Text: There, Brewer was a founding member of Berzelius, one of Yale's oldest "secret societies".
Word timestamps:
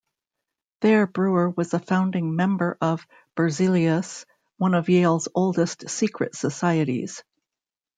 There, 0.79 1.05
Brewer 1.05 1.51
was 1.51 1.75
a 1.75 1.79
founding 1.79 2.35
member 2.35 2.75
of 2.81 3.05
Berzelius, 3.37 4.25
one 4.57 4.73
of 4.73 4.89
Yale's 4.89 5.27
oldest 5.35 5.91
"secret 5.91 6.33
societies". 6.35 7.23